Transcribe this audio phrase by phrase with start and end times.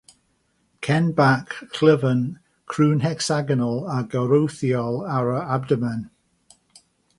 [0.85, 2.23] Cen bach, llyfn,
[2.73, 6.05] crwn-hecsagonal a gorwthiol ar yr abdomen.